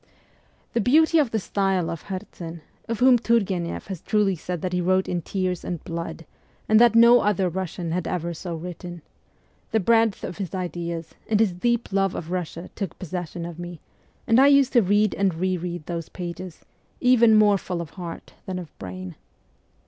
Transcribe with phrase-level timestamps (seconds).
[0.73, 4.81] The beauty of the style of Herzen of whom Turgueneff has truly said that he
[4.81, 6.25] wrote in tears and blood,
[6.67, 9.03] and that no other Russian had ever so written
[9.69, 13.79] the breadth of his ideas, and his deep love of Russia took possession of me,
[14.25, 16.61] and I used to read and re read those pages,
[16.99, 19.13] even more full of heart than of brain.